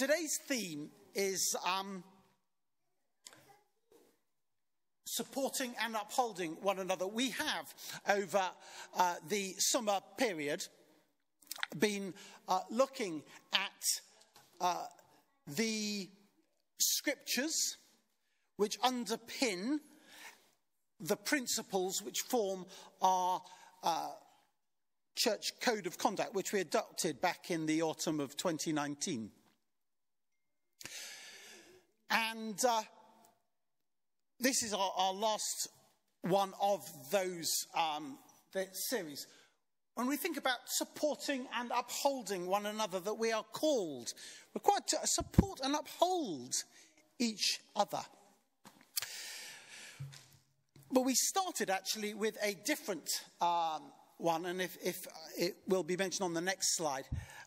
today's 0.00 0.38
theme 0.38 0.88
is 1.14 1.54
um, 1.62 2.02
supporting 5.04 5.74
and 5.84 5.94
upholding 5.94 6.52
one 6.62 6.78
another. 6.78 7.06
We 7.06 7.28
have, 7.32 7.74
over 8.08 8.42
uh, 8.96 9.16
the 9.28 9.52
summer 9.58 9.98
period, 10.16 10.66
been 11.78 12.14
uh, 12.48 12.60
looking 12.70 13.22
at 13.52 13.84
uh, 14.62 14.86
the 15.46 16.08
scriptures 16.78 17.76
which 18.56 18.80
underpin 18.80 19.80
the 20.98 21.16
principles 21.16 22.00
which 22.00 22.20
form 22.20 22.64
our 23.02 23.42
uh, 23.82 24.08
church 25.14 25.52
code 25.60 25.86
of 25.86 25.98
conduct, 25.98 26.34
which 26.34 26.54
we 26.54 26.60
adopted 26.60 27.20
back 27.20 27.50
in 27.50 27.66
the 27.66 27.82
autumn 27.82 28.18
of 28.18 28.34
2019. 28.38 29.30
And 32.10 32.58
uh, 32.64 32.82
this 34.38 34.62
is 34.62 34.72
our, 34.72 34.92
our, 34.96 35.12
last 35.12 35.68
one 36.22 36.52
of 36.60 36.82
those 37.10 37.66
um, 37.76 38.18
series. 38.72 39.26
When 39.94 40.06
we 40.06 40.16
think 40.16 40.36
about 40.36 40.58
supporting 40.66 41.46
and 41.54 41.70
upholding 41.70 42.46
one 42.46 42.66
another, 42.66 43.00
that 43.00 43.14
we 43.14 43.32
are 43.32 43.44
called, 43.52 44.12
required 44.54 44.86
to 44.88 44.98
support 45.04 45.60
and 45.62 45.74
uphold 45.74 46.54
each 47.18 47.60
other. 47.76 48.00
But 50.92 51.04
we 51.04 51.14
started 51.14 51.70
actually 51.70 52.14
with 52.14 52.36
a 52.42 52.56
different 52.64 53.08
um, 53.40 53.82
one, 54.16 54.46
and 54.46 54.60
if, 54.60 54.76
if, 54.82 55.06
it 55.38 55.56
will 55.68 55.84
be 55.84 55.96
mentioned 55.96 56.24
on 56.24 56.34
the 56.34 56.40
next 56.40 56.76
slide, 56.76 57.04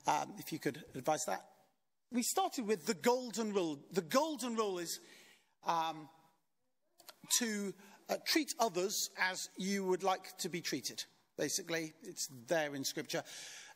um, 0.08 0.34
if 0.38 0.54
you 0.54 0.60
could 0.60 0.84
advise 0.96 1.26
that. 1.26 1.44
We 2.14 2.22
started 2.22 2.68
with 2.68 2.86
the 2.86 2.94
golden 2.94 3.54
rule. 3.54 3.80
The 3.92 4.02
golden 4.02 4.56
rule 4.56 4.78
is 4.78 5.00
um, 5.66 6.08
to 7.40 7.74
uh, 8.08 8.18
treat 8.28 8.54
others 8.60 9.10
as 9.20 9.50
you 9.58 9.84
would 9.86 10.04
like 10.04 10.38
to 10.38 10.50
be 10.50 10.62
treated. 10.62 11.04
Basically, 11.40 11.94
it's 12.04 12.30
there 12.48 12.76
in 12.76 12.84
Scripture, 12.84 13.24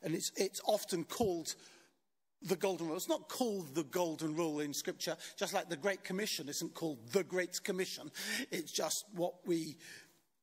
and 0.04 0.14
it's, 0.14 0.32
it's 0.36 0.62
often 0.68 1.04
called 1.04 1.56
the 2.44 2.56
golden 2.56 2.88
rule. 2.88 2.96
It's 2.96 3.10
not 3.10 3.28
called 3.28 3.74
the 3.74 3.86
golden 3.86 4.36
rule 4.36 4.60
in 4.60 4.72
scripture, 4.72 5.18
just 5.40 5.56
like 5.56 5.70
the 5.70 5.76
Great 5.76 6.04
Commission 6.04 6.48
isn't 6.48 6.76
called 6.76 7.00
the 7.12 7.24
Great 7.24 7.64
Commission. 7.64 8.12
It's 8.52 8.72
just 8.72 9.06
what 9.16 9.34
we 9.48 9.78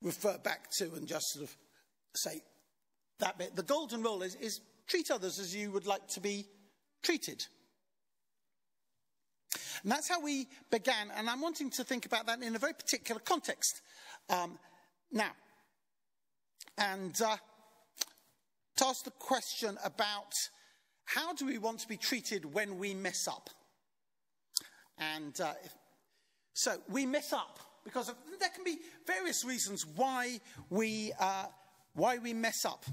refer 0.03 0.37
back 0.39 0.71
to 0.79 0.93
and 0.95 1.07
just 1.07 1.27
sort 1.33 1.45
of 1.45 1.57
say 2.17 2.43
that 3.21 3.39
bit. 3.39 3.55
The 3.55 3.63
golden 3.63 4.03
rule 4.03 4.23
is, 4.23 4.35
is 4.35 4.61
treat 4.89 5.13
others 5.13 5.39
as 5.39 5.55
you 5.55 5.71
would 5.71 5.87
like 5.87 6.09
to 6.09 6.21
be 6.21 6.47
treated. 7.05 7.47
And 9.83 9.93
that's 9.93 10.09
how 10.09 10.21
we 10.21 10.47
began, 10.71 11.11
and 11.17 11.29
I'm 11.29 11.41
wanting 11.41 11.71
to 11.71 11.85
think 11.85 12.07
about 12.07 12.27
that 12.27 12.43
in 12.43 12.57
a 12.57 12.59
very 12.59 12.75
particular 12.75 13.21
context 13.21 13.83
um, 14.31 14.59
now. 15.13 15.33
And 16.79 17.15
uh, 17.23 17.37
to 18.77 18.87
ask 18.87 19.05
the 19.05 19.11
question 19.13 19.79
about 19.85 20.33
how 21.05 21.35
do 21.35 21.47
we 21.47 21.59
want 21.59 21.81
to 21.81 21.89
be 21.89 21.97
treated 21.97 22.53
when 22.53 22.79
we 22.79 22.95
mess 22.95 23.29
up? 23.29 23.51
And 24.99 25.39
uh, 25.41 25.53
so 26.55 26.77
we 26.89 27.07
mess 27.07 27.33
up 27.33 27.59
because 27.85 28.09
of, 28.09 28.17
there 28.41 28.49
can 28.49 28.65
be 28.65 28.79
various 29.07 29.45
reasons 29.45 29.85
why 29.97 30.41
we, 30.71 31.13
uh, 31.21 31.47
why 31.95 32.19
we 32.19 32.33
mess 32.33 32.65
up. 32.65 32.85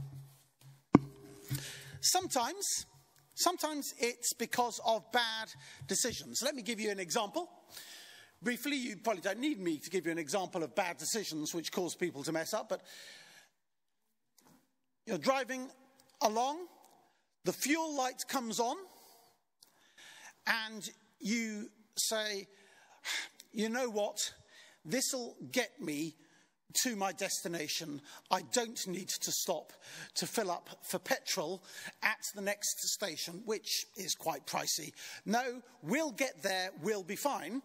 Sometimes, 2.02 2.66
sometimes 3.34 3.94
it's 3.98 4.34
because 4.34 4.80
of 4.86 5.12
bad 5.12 5.50
decisions. 5.88 6.42
Let 6.44 6.56
me 6.56 6.62
give 6.62 6.80
you 6.80 6.92
an 6.92 7.00
example. 7.00 7.50
Briefly, 8.42 8.76
you 8.76 8.98
probably 8.98 9.22
don't 9.22 9.40
need 9.40 9.60
me 9.60 9.78
to 9.78 9.90
give 9.90 10.06
you 10.06 10.12
an 10.12 10.18
example 10.18 10.64
of 10.64 10.76
bad 10.76 10.98
decisions 10.98 11.54
which 11.54 11.72
cause 11.72 11.96
people 11.96 12.24
to 12.24 12.32
mess 12.32 12.54
up, 12.54 12.70
but 12.70 12.82
you're 15.06 15.18
driving 15.18 15.70
along 16.22 16.58
the 17.44 17.54
fuel 17.54 17.96
light 17.96 18.24
comes 18.28 18.60
on, 18.60 18.78
and 20.46 20.90
you 21.20 21.70
say, 21.98 22.48
you 23.52 23.70
know 23.70 23.90
what? 23.90 24.34
This'll 24.86 25.36
get 25.52 25.80
me 25.80 26.16
to 26.84 26.96
my 26.96 27.12
destination. 27.12 28.02
I 28.30 28.42
don't 28.54 28.88
need 28.88 29.10
to 29.10 29.32
stop 29.32 29.74
to 30.16 30.28
fill 30.28 30.52
up 30.52 30.70
for 30.84 31.00
petrol 31.00 31.64
at 32.04 32.20
the 32.36 32.42
next 32.42 32.80
station, 32.80 33.42
which 33.46 33.86
is 33.98 34.16
quite 34.16 34.46
pricey. 34.46 34.94
No, 35.26 35.62
we'll 35.84 36.12
get 36.12 36.42
there, 36.44 36.70
we'll 36.82 37.04
be 37.04 37.16
fine. 37.16 37.62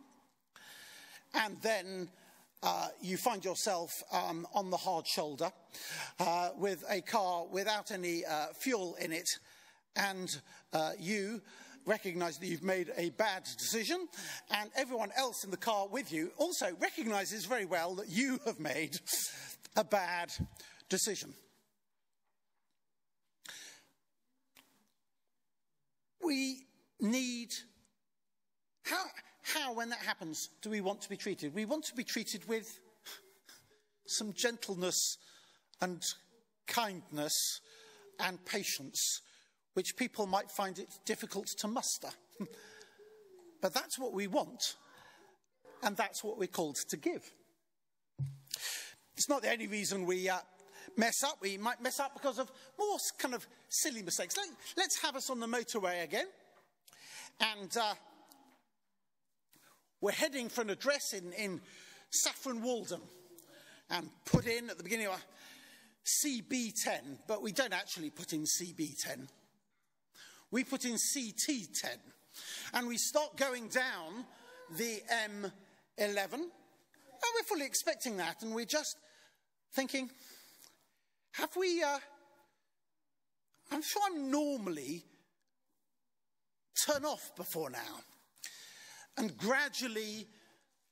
And 1.34 1.56
then 1.62 2.08
uh, 2.62 2.88
you 3.00 3.16
find 3.16 3.44
yourself 3.44 4.02
um, 4.12 4.46
on 4.54 4.70
the 4.70 4.76
hard 4.76 5.06
shoulder 5.06 5.50
uh, 6.18 6.50
with 6.56 6.84
a 6.88 7.00
car 7.00 7.46
without 7.46 7.90
any 7.90 8.24
uh, 8.24 8.46
fuel 8.54 8.96
in 9.00 9.12
it 9.12 9.28
and 9.96 10.40
uh, 10.72 10.92
you 10.98 11.40
recognize 11.86 12.38
that 12.38 12.46
you've 12.46 12.62
made 12.62 12.92
a 12.96 13.10
bad 13.10 13.44
decision, 13.58 14.08
and 14.50 14.70
everyone 14.76 15.10
else 15.16 15.44
in 15.44 15.50
the 15.50 15.56
car 15.56 15.88
with 15.88 16.12
you 16.12 16.32
also 16.36 16.66
recognizes 16.80 17.46
very 17.46 17.64
well 17.64 17.94
that 17.94 18.08
you 18.08 18.38
have 18.44 18.60
made 18.60 18.96
a 19.76 19.84
bad 19.84 20.32
decision. 20.88 21.32
We 26.22 26.66
need. 27.00 27.50
How, 28.84 29.04
how, 29.42 29.74
when 29.74 29.90
that 29.90 29.98
happens, 29.98 30.48
do 30.62 30.70
we 30.70 30.80
want 30.80 31.00
to 31.02 31.08
be 31.08 31.16
treated? 31.16 31.54
We 31.54 31.64
want 31.64 31.84
to 31.86 31.94
be 31.94 32.04
treated 32.04 32.46
with 32.48 32.78
some 34.06 34.32
gentleness 34.32 35.18
and 35.80 36.02
kindness 36.66 37.60
and 38.20 38.44
patience 38.44 39.20
which 39.76 39.94
people 39.94 40.26
might 40.26 40.50
find 40.50 40.78
it 40.78 40.88
difficult 41.04 41.46
to 41.48 41.68
muster. 41.68 42.08
but 43.60 43.74
that's 43.74 43.98
what 43.98 44.14
we 44.14 44.26
want, 44.26 44.76
and 45.82 45.94
that's 45.98 46.24
what 46.24 46.38
we're 46.38 46.46
called 46.46 46.76
to 46.88 46.96
give. 46.96 47.30
It's 49.18 49.28
not 49.28 49.42
the 49.42 49.50
only 49.50 49.66
reason 49.66 50.06
we 50.06 50.30
uh, 50.30 50.38
mess 50.96 51.22
up. 51.22 51.36
We 51.42 51.58
might 51.58 51.82
mess 51.82 52.00
up 52.00 52.14
because 52.14 52.38
of 52.38 52.50
more 52.78 52.96
kind 53.18 53.34
of 53.34 53.46
silly 53.68 54.02
mistakes. 54.02 54.34
Let, 54.78 54.86
us 54.86 54.96
have 55.02 55.14
us 55.14 55.28
on 55.28 55.40
the 55.40 55.46
motorway 55.46 56.02
again. 56.02 56.26
And 57.38 57.76
uh, 57.76 57.92
we're 60.00 60.12
heading 60.12 60.48
for 60.48 60.62
an 60.62 60.70
address 60.70 61.12
in, 61.12 61.34
in 61.34 61.60
Saffron 62.08 62.62
Walden 62.62 63.02
and 63.90 64.08
put 64.24 64.46
in 64.46 64.70
at 64.70 64.78
the 64.78 64.84
beginning 64.84 65.08
of 65.08 65.22
CB10, 66.24 67.18
but 67.28 67.42
we 67.42 67.52
don't 67.52 67.74
actually 67.74 68.08
put 68.08 68.32
in 68.32 68.44
CB10 68.44 69.28
we 70.50 70.64
put 70.64 70.84
in 70.84 70.94
CT10 70.94 71.96
and 72.74 72.86
we 72.86 72.96
start 72.96 73.36
going 73.36 73.68
down 73.68 74.24
the 74.76 75.00
M11. 75.12 75.52
And 76.32 77.32
we're 77.34 77.46
fully 77.46 77.64
expecting 77.64 78.18
that, 78.18 78.42
and 78.42 78.54
we're 78.54 78.66
just 78.66 78.96
thinking, 79.72 80.10
have 81.32 81.50
we. 81.56 81.82
Uh, 81.82 81.98
I'm 83.72 83.82
sure 83.82 84.02
I'm 84.06 84.30
normally 84.30 85.02
turn 86.86 87.04
off 87.04 87.34
before 87.36 87.70
now. 87.70 88.00
And 89.16 89.36
gradually, 89.36 90.28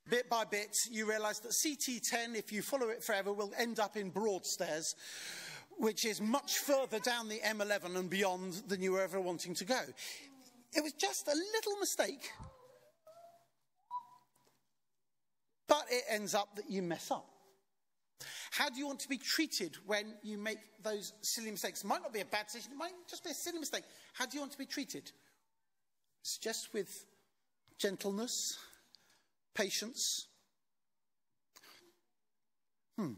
bit 0.09 0.29
by 0.29 0.45
bit, 0.45 0.75
you 0.91 1.09
realize 1.09 1.41
that 1.41 1.53
CT10, 1.53 2.35
if 2.35 2.53
you 2.53 2.63
follow 2.63 2.89
it 2.89 3.03
forever, 3.03 3.33
will 3.33 3.53
end 3.59 3.79
up 3.79 3.97
in 3.97 4.11
Broadstairs, 4.11 4.95
which 5.79 6.05
is 6.05 6.21
much 6.21 6.59
further 6.59 6.99
down 6.99 7.29
the 7.29 7.41
M11 7.41 7.97
and 7.97 8.11
beyond 8.11 8.55
than 8.69 8.83
you 8.83 8.93
were 8.93 9.03
ever 9.03 9.21
wanting 9.21 9.55
to 9.55 9.65
go. 9.65 9.81
It 10.73 10.83
was 10.83 10.93
just 10.93 11.29
a 11.29 11.35
little 11.35 11.77
mistake, 11.79 12.31
but 15.69 15.85
it 15.91 16.05
ends 16.09 16.35
up 16.35 16.57
that 16.57 16.69
you 16.69 16.83
mess 16.83 17.11
up. 17.11 17.27
How 18.51 18.69
do 18.69 18.79
you 18.79 18.87
want 18.87 19.01
to 19.01 19.09
be 19.09 19.19
treated 19.19 19.77
when 19.87 20.15
you 20.23 20.39
make 20.39 20.59
those 20.83 21.13
silly 21.23 21.51
mistakes? 21.51 21.83
It 21.83 21.87
might 21.87 22.03
not 22.03 22.13
be 22.13 22.21
a 22.21 22.25
bad 22.25 22.47
decision, 22.47 22.73
it 22.73 22.79
might 22.79 22.93
just 23.09 23.25
be 23.25 23.31
a 23.31 23.35
silly 23.35 23.59
mistake. 23.59 23.85
How 24.13 24.27
do 24.27 24.37
you 24.37 24.41
want 24.41 24.53
to 24.53 24.59
be 24.59 24.67
treated? 24.67 25.11
It's 26.23 26.39
just 26.39 26.73
with 26.73 27.05
gentleness, 27.79 28.59
patience. 29.55 30.29
Hmm. 32.97 33.15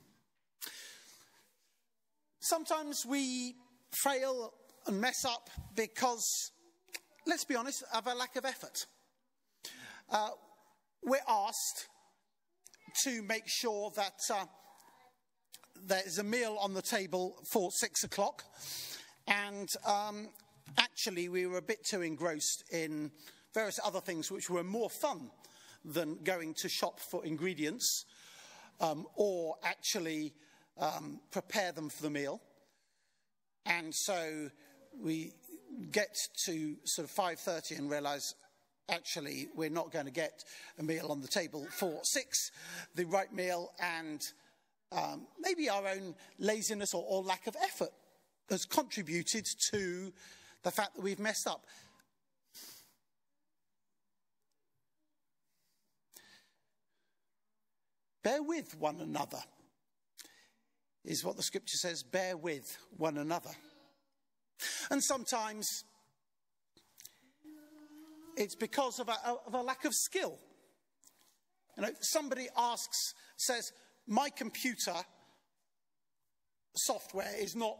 Sometimes 2.48 3.04
we 3.04 3.56
fail 3.90 4.54
and 4.86 5.00
mess 5.00 5.24
up 5.24 5.50
because, 5.74 6.52
let's 7.26 7.44
be 7.44 7.56
honest, 7.56 7.82
of 7.92 8.06
a 8.06 8.14
lack 8.14 8.36
of 8.36 8.44
effort. 8.44 8.86
Uh, 10.08 10.28
we're 11.02 11.18
asked 11.28 11.88
to 13.02 13.20
make 13.22 13.48
sure 13.48 13.90
that 13.96 14.20
uh, 14.32 14.44
there's 15.88 16.18
a 16.18 16.22
meal 16.22 16.56
on 16.60 16.72
the 16.72 16.82
table 16.82 17.34
for 17.50 17.72
six 17.72 18.04
o'clock, 18.04 18.44
and 19.26 19.68
um, 19.84 20.28
actually, 20.78 21.28
we 21.28 21.46
were 21.46 21.58
a 21.58 21.62
bit 21.62 21.84
too 21.84 22.02
engrossed 22.02 22.62
in 22.70 23.10
various 23.54 23.80
other 23.84 24.00
things 24.00 24.30
which 24.30 24.48
were 24.48 24.62
more 24.62 24.88
fun 24.88 25.32
than 25.84 26.22
going 26.22 26.54
to 26.58 26.68
shop 26.68 27.00
for 27.00 27.24
ingredients 27.24 28.04
um, 28.80 29.04
or 29.16 29.56
actually 29.64 30.32
um, 30.78 31.20
prepare 31.30 31.72
them 31.72 31.88
for 31.88 32.02
the 32.02 32.10
meal. 32.10 32.40
And 33.64 33.94
so 33.94 34.50
we 35.00 35.32
get 35.90 36.16
to 36.44 36.76
sort 36.84 37.08
of 37.08 37.14
5.30 37.14 37.78
and 37.78 37.90
realise 37.90 38.34
actually 38.88 39.48
we're 39.54 39.70
not 39.70 39.92
going 39.92 40.04
to 40.04 40.12
get 40.12 40.44
a 40.78 40.82
meal 40.82 41.10
on 41.10 41.20
the 41.20 41.28
table 41.28 41.66
for 41.70 42.00
six, 42.02 42.50
the 42.94 43.04
right 43.04 43.32
meal, 43.32 43.72
and 43.80 44.22
um, 44.92 45.26
maybe 45.40 45.68
our 45.68 45.86
own 45.88 46.14
laziness 46.38 46.94
or, 46.94 47.04
or 47.08 47.22
lack 47.22 47.46
of 47.46 47.56
effort 47.62 47.90
has 48.48 48.64
contributed 48.64 49.46
to 49.70 50.12
the 50.62 50.70
fact 50.70 50.94
that 50.94 51.02
we've 51.02 51.18
messed 51.18 51.48
up. 51.48 51.64
Bear 58.22 58.42
with 58.42 58.76
one 58.78 59.00
another, 59.00 59.38
is 61.06 61.24
what 61.24 61.36
the 61.36 61.42
scripture 61.42 61.76
says. 61.76 62.02
Bear 62.02 62.36
with 62.36 62.76
one 62.96 63.16
another. 63.16 63.50
And 64.90 65.02
sometimes 65.02 65.84
it's 68.36 68.56
because 68.56 68.98
of 68.98 69.08
a, 69.08 69.16
of 69.46 69.54
a 69.54 69.62
lack 69.62 69.84
of 69.84 69.94
skill. 69.94 70.36
You 71.76 71.84
know, 71.84 71.90
somebody 72.00 72.48
asks, 72.56 73.14
says, 73.36 73.72
my 74.06 74.30
computer 74.30 74.94
software 76.74 77.34
is 77.38 77.54
not 77.54 77.76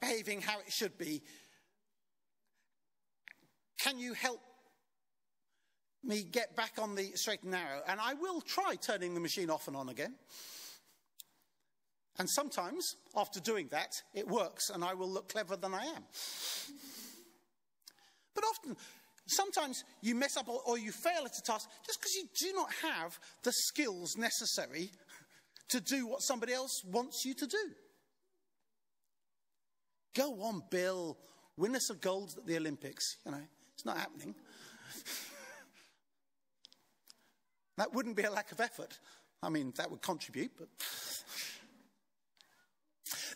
behaving 0.00 0.40
how 0.42 0.58
it 0.58 0.72
should 0.72 0.98
be. 0.98 1.22
Can 3.80 3.98
you 3.98 4.14
help 4.14 4.40
me 6.02 6.22
get 6.24 6.56
back 6.56 6.72
on 6.78 6.94
the 6.94 7.12
straight 7.14 7.42
and 7.42 7.52
narrow? 7.52 7.82
And 7.86 8.00
I 8.00 8.14
will 8.14 8.40
try 8.40 8.76
turning 8.76 9.14
the 9.14 9.20
machine 9.20 9.50
off 9.50 9.68
and 9.68 9.76
on 9.76 9.88
again. 9.88 10.14
And 12.18 12.30
sometimes, 12.30 12.96
after 13.16 13.40
doing 13.40 13.68
that, 13.70 14.00
it 14.14 14.28
works 14.28 14.70
and 14.70 14.84
I 14.84 14.94
will 14.94 15.08
look 15.08 15.28
cleverer 15.28 15.56
than 15.56 15.74
I 15.74 15.84
am. 15.84 16.04
But 18.34 18.44
often, 18.44 18.76
Sometimes 19.26 19.84
you 20.02 20.14
mess 20.14 20.36
up 20.36 20.48
or, 20.48 20.60
or 20.66 20.78
you 20.78 20.92
fail 20.92 21.24
at 21.24 21.38
a 21.38 21.42
task 21.42 21.70
just 21.86 21.98
because 21.98 22.14
you 22.14 22.24
do 22.38 22.52
not 22.52 22.70
have 22.82 23.18
the 23.42 23.52
skills 23.52 24.18
necessary 24.18 24.90
to 25.70 25.80
do 25.80 26.06
what 26.06 26.20
somebody 26.20 26.52
else 26.52 26.82
wants 26.84 27.24
you 27.24 27.32
to 27.34 27.46
do. 27.46 27.70
Go 30.14 30.42
on, 30.42 30.62
Bill. 30.70 31.16
Win 31.56 31.74
us 31.74 31.88
a 31.90 31.94
gold 31.94 32.34
at 32.36 32.46
the 32.46 32.56
Olympics. 32.56 33.16
You 33.24 33.32
know, 33.32 33.40
it's 33.72 33.86
not 33.86 33.96
happening. 33.96 34.34
that 37.78 37.94
wouldn't 37.94 38.16
be 38.16 38.24
a 38.24 38.30
lack 38.30 38.52
of 38.52 38.60
effort. 38.60 38.98
I 39.42 39.48
mean, 39.48 39.72
that 39.76 39.90
would 39.90 40.02
contribute, 40.02 40.52
but. 40.58 40.68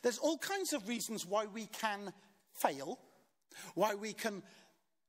There's 0.03 0.19
all 0.19 0.39
kinds 0.39 0.73
of 0.73 0.89
reasons 0.89 1.27
why 1.27 1.47
we 1.47 1.67
can 1.67 2.13
fail, 2.55 2.99
why 3.75 3.95
we 3.95 4.13
can 4.13 4.43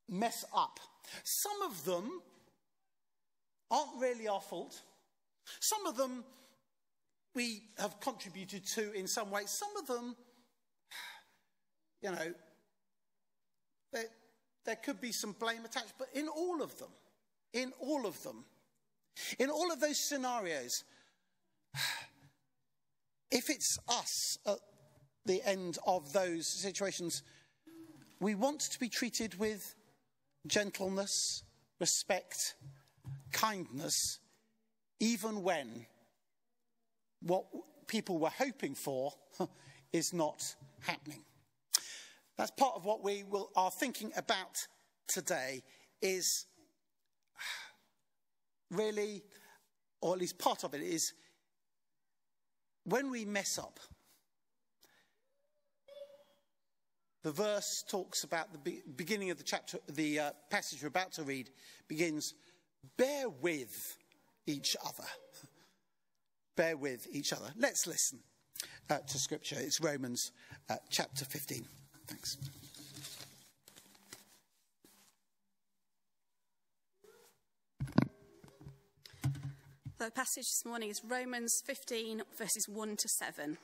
mess 0.07 0.45
up. 0.55 0.79
Some 1.23 1.61
of 1.69 1.83
them 1.85 2.21
aren't 3.71 3.99
really 3.99 4.27
our 4.27 4.41
fault. 4.41 4.81
Some 5.59 5.85
of 5.85 5.97
them 5.97 6.23
we 7.35 7.61
have 7.77 7.99
contributed 7.99 8.65
to 8.75 8.91
in 8.93 9.07
some 9.07 9.31
way. 9.31 9.43
Some 9.45 9.75
of 9.77 9.87
them, 9.87 10.15
you 12.01 12.11
know, 12.11 12.33
there, 13.93 14.05
there 14.65 14.75
could 14.75 14.99
be 14.99 15.11
some 15.11 15.35
blame 15.39 15.65
attached, 15.65 15.93
but 15.97 16.09
in 16.13 16.27
all 16.27 16.61
of 16.61 16.77
them, 16.77 16.89
in 17.53 17.71
all 17.79 18.05
of 18.05 18.21
them, 18.23 18.45
in 19.37 19.49
all 19.49 19.71
of 19.71 19.79
those 19.79 20.07
scenarios, 20.07 20.83
if 23.31 23.49
it's 23.49 23.77
us 23.87 24.37
at 24.45 24.59
the 25.25 25.41
end 25.43 25.77
of 25.85 26.13
those 26.13 26.47
situations, 26.47 27.23
we 28.19 28.35
want 28.35 28.61
to 28.61 28.79
be 28.79 28.89
treated 28.89 29.37
with 29.39 29.75
gentleness, 30.47 31.43
respect, 31.79 32.55
kindness, 33.31 34.19
even 34.99 35.43
when 35.43 35.85
what 37.21 37.45
people 37.87 38.17
were 38.19 38.29
hoping 38.29 38.75
for 38.75 39.13
is 39.93 40.13
not 40.13 40.55
happening. 40.81 41.21
That's 42.37 42.51
part 42.51 42.75
of 42.75 42.85
what 42.85 43.03
we 43.03 43.23
will, 43.23 43.49
are 43.55 43.71
thinking 43.71 44.11
about 44.15 44.65
today 45.07 45.63
is 46.01 46.45
really, 48.71 49.23
or 50.01 50.13
at 50.13 50.19
least 50.19 50.37
part 50.37 50.63
of 50.63 50.73
it 50.73 50.81
is 50.81 51.13
when 52.85 53.11
we 53.11 53.25
mess 53.25 53.57
up, 53.57 53.79
The 57.23 57.31
verse 57.31 57.83
talks 57.87 58.23
about 58.23 58.53
the 58.53 58.59
be- 58.59 58.81
beginning 58.95 59.29
of 59.29 59.37
the 59.37 59.43
chapter, 59.43 59.79
the 59.89 60.19
uh, 60.19 60.31
passage 60.49 60.81
we're 60.81 60.87
about 60.87 61.11
to 61.13 61.23
read 61.23 61.49
begins, 61.87 62.33
bear 62.97 63.27
with 63.27 63.97
each 64.47 64.77
other. 64.85 65.07
bear 66.55 66.77
with 66.77 67.07
each 67.11 67.33
other. 67.33 67.51
Let's 67.57 67.85
listen 67.87 68.19
uh, 68.89 68.99
to 68.99 69.17
scripture. 69.17 69.57
It's 69.59 69.81
Romans 69.81 70.31
uh, 70.69 70.77
chapter 70.89 71.25
15. 71.25 71.65
Thanks. 72.07 72.37
The 79.97 80.09
passage 80.11 80.45
this 80.45 80.63
morning 80.65 80.89
is 80.89 81.01
Romans 81.05 81.61
15, 81.65 82.21
verses 82.37 82.69
1 82.69 82.95
to 82.95 83.09
7. 83.09 83.57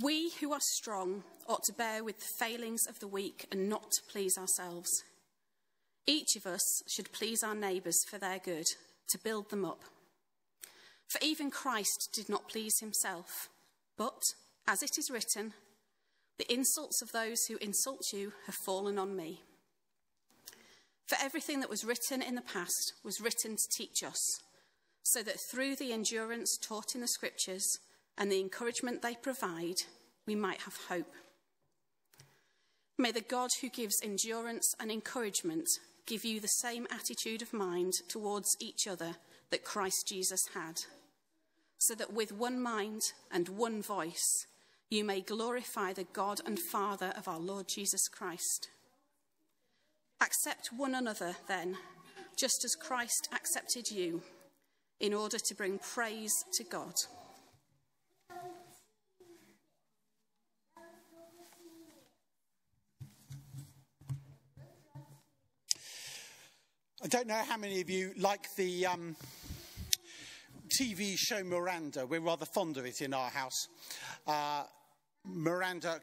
We 0.00 0.30
who 0.40 0.52
are 0.52 0.60
strong 0.60 1.24
ought 1.48 1.64
to 1.64 1.72
bear 1.72 2.04
with 2.04 2.20
the 2.20 2.34
failings 2.38 2.86
of 2.86 3.00
the 3.00 3.08
weak 3.08 3.46
and 3.50 3.68
not 3.68 3.90
to 3.90 4.02
please 4.08 4.38
ourselves. 4.38 5.02
Each 6.06 6.36
of 6.36 6.46
us 6.46 6.82
should 6.86 7.10
please 7.12 7.42
our 7.42 7.54
neighbours 7.54 8.04
for 8.08 8.16
their 8.16 8.38
good, 8.38 8.66
to 9.08 9.18
build 9.18 9.50
them 9.50 9.64
up. 9.64 9.82
For 11.08 11.18
even 11.20 11.50
Christ 11.50 12.10
did 12.14 12.28
not 12.28 12.48
please 12.48 12.78
himself, 12.78 13.48
but, 13.96 14.22
as 14.68 14.84
it 14.84 14.98
is 14.98 15.10
written, 15.10 15.54
the 16.38 16.52
insults 16.52 17.02
of 17.02 17.10
those 17.10 17.46
who 17.48 17.56
insult 17.56 18.12
you 18.12 18.34
have 18.46 18.54
fallen 18.54 19.00
on 19.00 19.16
me. 19.16 19.42
For 21.08 21.18
everything 21.20 21.58
that 21.58 21.70
was 21.70 21.84
written 21.84 22.22
in 22.22 22.36
the 22.36 22.42
past 22.42 22.92
was 23.02 23.20
written 23.20 23.56
to 23.56 23.68
teach 23.76 24.04
us, 24.04 24.40
so 25.02 25.24
that 25.24 25.40
through 25.40 25.74
the 25.74 25.92
endurance 25.92 26.56
taught 26.56 26.94
in 26.94 27.00
the 27.00 27.08
Scriptures, 27.08 27.78
and 28.18 28.30
the 28.30 28.40
encouragement 28.40 29.00
they 29.00 29.14
provide, 29.14 29.76
we 30.28 30.34
might 30.34 30.60
have 30.60 30.76
hope. 30.88 31.10
May 32.98 33.12
the 33.12 33.22
God 33.22 33.50
who 33.60 33.70
gives 33.70 34.02
endurance 34.02 34.74
and 34.78 34.90
encouragement 34.90 35.68
give 36.06 36.24
you 36.24 36.38
the 36.38 36.48
same 36.48 36.86
attitude 36.90 37.40
of 37.40 37.54
mind 37.54 37.94
towards 38.08 38.54
each 38.60 38.86
other 38.86 39.16
that 39.50 39.64
Christ 39.64 40.06
Jesus 40.06 40.50
had, 40.54 40.82
so 41.78 41.94
that 41.94 42.12
with 42.12 42.30
one 42.30 42.60
mind 42.60 43.00
and 43.32 43.48
one 43.48 43.80
voice 43.80 44.46
you 44.90 45.02
may 45.02 45.22
glorify 45.22 45.94
the 45.94 46.06
God 46.12 46.40
and 46.44 46.58
Father 46.58 47.14
of 47.16 47.26
our 47.26 47.40
Lord 47.40 47.66
Jesus 47.66 48.06
Christ. 48.06 48.68
Accept 50.20 50.70
one 50.76 50.94
another, 50.94 51.36
then, 51.46 51.78
just 52.36 52.64
as 52.64 52.74
Christ 52.74 53.28
accepted 53.32 53.90
you, 53.90 54.22
in 55.00 55.14
order 55.14 55.38
to 55.38 55.54
bring 55.54 55.78
praise 55.78 56.44
to 56.52 56.64
God. 56.64 56.94
I 67.08 67.10
don't 67.10 67.26
know 67.26 67.42
how 67.48 67.56
many 67.56 67.80
of 67.80 67.88
you 67.88 68.12
like 68.18 68.54
the 68.56 68.84
um, 68.84 69.16
TV 70.78 71.14
show 71.16 71.42
Miranda. 71.42 72.04
We're 72.04 72.20
rather 72.20 72.44
fond 72.44 72.76
of 72.76 72.84
it 72.84 73.00
in 73.00 73.14
our 73.14 73.30
house. 73.30 73.66
Uh, 74.26 74.64
Miranda 75.24 76.00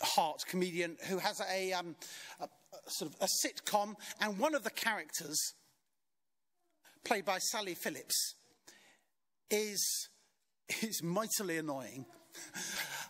Hart, 0.00 0.42
comedian, 0.48 0.96
who 1.08 1.18
has 1.18 1.40
a, 1.48 1.72
um, 1.74 1.94
a, 2.40 2.46
a, 2.46 2.48
sort 2.88 3.12
of 3.12 3.18
a 3.20 3.28
sitcom, 3.46 3.94
and 4.20 4.36
one 4.36 4.56
of 4.56 4.64
the 4.64 4.70
characters, 4.70 5.38
played 7.04 7.24
by 7.24 7.38
Sally 7.38 7.74
Phillips, 7.74 8.34
is 9.48 10.08
is 10.82 11.04
mightily 11.04 11.58
annoying. 11.58 12.04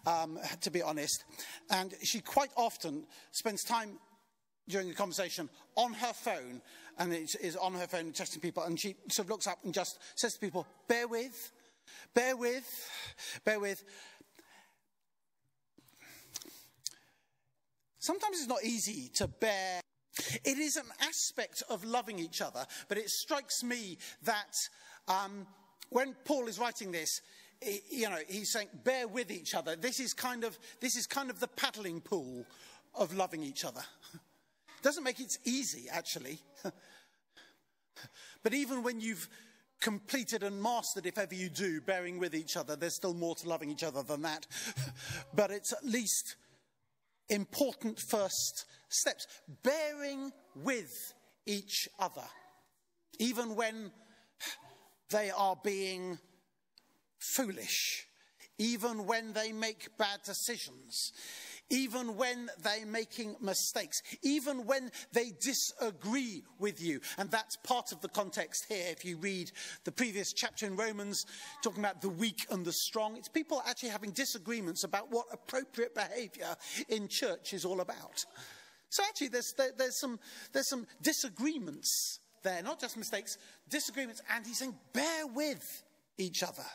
Um, 0.04 0.36
to 0.62 0.70
be 0.72 0.82
honest, 0.82 1.22
and 1.70 1.94
she 2.02 2.20
quite 2.20 2.50
often 2.56 3.06
spends 3.30 3.62
time 3.62 4.00
during 4.68 4.88
the 4.88 4.94
conversation 4.94 5.48
on 5.76 5.92
her 5.94 6.12
phone 6.12 6.60
and 6.98 7.12
it 7.12 7.34
is 7.40 7.56
on 7.56 7.74
her 7.74 7.86
phone 7.86 8.12
testing 8.12 8.40
people 8.40 8.62
and 8.62 8.78
she 8.78 8.94
sort 9.08 9.26
of 9.26 9.30
looks 9.30 9.46
up 9.46 9.58
and 9.64 9.74
just 9.74 9.98
says 10.14 10.34
to 10.34 10.40
people, 10.40 10.66
bear 10.88 11.08
with, 11.08 11.52
bear 12.14 12.36
with, 12.36 12.90
bear 13.44 13.58
with. 13.58 13.82
Sometimes 17.98 18.38
it's 18.38 18.48
not 18.48 18.64
easy 18.64 19.10
to 19.14 19.28
bear 19.28 19.80
It 20.44 20.58
is 20.58 20.76
an 20.76 20.86
aspect 21.00 21.62
of 21.70 21.84
loving 21.84 22.18
each 22.18 22.42
other, 22.42 22.66
but 22.88 22.98
it 22.98 23.08
strikes 23.08 23.62
me 23.62 23.98
that 24.24 24.56
um, 25.08 25.46
when 25.88 26.14
Paul 26.24 26.48
is 26.48 26.58
writing 26.58 26.92
this, 26.92 27.22
you 27.90 28.08
know, 28.08 28.18
he's 28.28 28.52
saying, 28.52 28.68
bear 28.84 29.06
with 29.06 29.30
each 29.30 29.54
other. 29.54 29.76
This 29.76 30.00
is 30.00 30.12
kind 30.12 30.44
of, 30.44 30.58
this 30.80 30.96
is 30.96 31.06
kind 31.06 31.30
of 31.30 31.38
the 31.40 31.48
paddling 31.48 32.00
pool 32.00 32.44
of 32.94 33.14
loving 33.14 33.42
each 33.42 33.64
other. 33.64 33.82
Doesn't 34.82 35.04
make 35.04 35.20
it 35.20 35.38
easy, 35.44 35.88
actually. 35.90 36.40
but 38.42 38.52
even 38.52 38.82
when 38.82 39.00
you've 39.00 39.28
completed 39.80 40.42
and 40.42 40.60
mastered, 40.60 41.06
if 41.06 41.18
ever 41.18 41.34
you 41.34 41.48
do, 41.48 41.80
bearing 41.80 42.18
with 42.18 42.34
each 42.34 42.56
other, 42.56 42.76
there's 42.76 42.94
still 42.94 43.14
more 43.14 43.34
to 43.36 43.48
loving 43.48 43.70
each 43.70 43.84
other 43.84 44.02
than 44.02 44.22
that. 44.22 44.46
but 45.34 45.50
it's 45.50 45.72
at 45.72 45.84
least 45.84 46.36
important 47.28 48.00
first 48.00 48.66
steps. 48.88 49.26
Bearing 49.62 50.32
with 50.56 51.14
each 51.46 51.88
other, 51.98 52.24
even 53.18 53.54
when 53.54 53.92
they 55.10 55.30
are 55.30 55.56
being 55.62 56.18
foolish, 57.18 58.06
even 58.58 59.06
when 59.06 59.32
they 59.32 59.52
make 59.52 59.96
bad 59.98 60.20
decisions, 60.24 61.12
even 61.70 62.16
when 62.16 62.50
they're 62.62 62.86
making 62.86 63.36
mistakes, 63.40 64.02
even 64.22 64.66
when 64.66 64.90
they 65.12 65.32
disagree 65.40 66.42
with 66.58 66.82
you. 66.82 67.00
And 67.18 67.30
that's 67.30 67.56
part 67.56 67.92
of 67.92 68.00
the 68.00 68.08
context 68.08 68.66
here. 68.68 68.86
If 68.90 69.04
you 69.04 69.16
read 69.16 69.50
the 69.84 69.92
previous 69.92 70.32
chapter 70.32 70.66
in 70.66 70.76
Romans, 70.76 71.24
talking 71.62 71.80
about 71.80 72.02
the 72.02 72.08
weak 72.08 72.46
and 72.50 72.64
the 72.64 72.72
strong, 72.72 73.16
it's 73.16 73.28
people 73.28 73.62
actually 73.66 73.90
having 73.90 74.10
disagreements 74.10 74.84
about 74.84 75.10
what 75.10 75.26
appropriate 75.32 75.94
behavior 75.94 76.54
in 76.88 77.08
church 77.08 77.54
is 77.54 77.64
all 77.64 77.80
about. 77.80 78.24
So 78.90 79.02
actually, 79.04 79.28
there's, 79.28 79.54
there, 79.56 79.70
there's, 79.76 79.98
some, 79.98 80.18
there's 80.52 80.68
some 80.68 80.86
disagreements 81.00 82.20
there, 82.42 82.62
not 82.62 82.80
just 82.80 82.96
mistakes, 82.96 83.38
disagreements. 83.70 84.20
And 84.34 84.46
he's 84.46 84.58
saying, 84.58 84.74
bear 84.92 85.26
with 85.26 85.82
each 86.18 86.42
other. 86.42 86.66